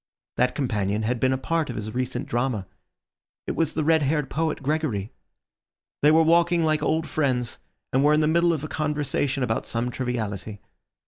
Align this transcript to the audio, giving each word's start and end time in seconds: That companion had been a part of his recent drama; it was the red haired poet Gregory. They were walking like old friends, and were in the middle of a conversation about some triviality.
That 0.37 0.55
companion 0.55 1.03
had 1.03 1.19
been 1.19 1.31
a 1.31 1.37
part 1.37 1.69
of 1.69 1.75
his 1.75 1.93
recent 1.93 2.25
drama; 2.27 2.65
it 3.45 3.55
was 3.55 3.73
the 3.73 3.83
red 3.83 4.01
haired 4.01 4.31
poet 4.31 4.63
Gregory. 4.63 5.11
They 6.01 6.09
were 6.09 6.23
walking 6.23 6.63
like 6.63 6.81
old 6.81 7.07
friends, 7.07 7.59
and 7.93 8.03
were 8.03 8.13
in 8.13 8.21
the 8.21 8.27
middle 8.27 8.51
of 8.51 8.63
a 8.63 8.67
conversation 8.67 9.43
about 9.43 9.67
some 9.67 9.91
triviality. 9.91 10.59